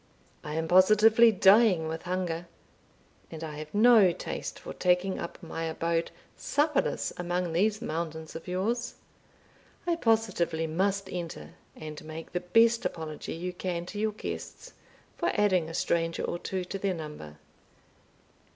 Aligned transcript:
I 0.43 0.55
am 0.55 0.67
positively 0.67 1.31
dying 1.31 1.87
with 1.87 2.01
hunger, 2.09 2.47
and 3.29 3.43
I 3.43 3.57
have 3.59 3.71
no 3.71 4.11
taste 4.11 4.57
for 4.57 4.73
taking 4.73 5.19
up 5.19 5.37
my 5.43 5.65
abode 5.65 6.09
supperless 6.35 7.13
among 7.17 7.53
these 7.53 7.83
mountains 7.83 8.35
of 8.35 8.47
yours. 8.47 8.95
I 9.85 9.95
positively 9.95 10.65
must 10.65 11.07
enter; 11.11 11.51
and 11.75 12.03
make 12.03 12.31
the 12.31 12.39
best 12.39 12.83
apology 12.83 13.33
you 13.33 13.53
can 13.53 13.85
to 13.85 13.99
your 13.99 14.13
guests 14.13 14.73
for 15.19 15.29
adding 15.35 15.69
a 15.69 15.75
stranger 15.75 16.23
or 16.23 16.39
two 16.39 16.65
to 16.65 16.79
their 16.79 16.95
number. 16.95 17.37